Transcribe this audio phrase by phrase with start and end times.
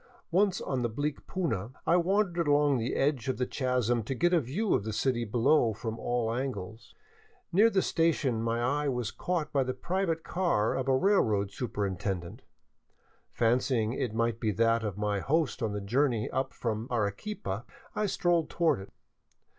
[0.31, 4.33] Once on the bleak puna, I wandered along the edge of the chasm to get
[4.33, 6.95] a view of the city below from all angles.
[7.53, 11.99] Near the station my eye was caught by the private car of a railroad superin
[11.99, 12.41] tendent.
[13.31, 17.63] Fancying it might be that of my host on the journey up: from Arequipa,
[17.95, 18.91] I strolled toward it.